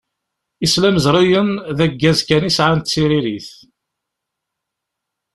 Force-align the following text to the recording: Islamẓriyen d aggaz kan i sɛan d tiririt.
Islamẓriyen 0.65 1.49
d 1.77 1.79
aggaz 1.85 2.19
kan 2.27 2.47
i 2.49 2.51
sɛan 2.57 2.79
d 2.81 2.85
tiririt. 2.85 3.49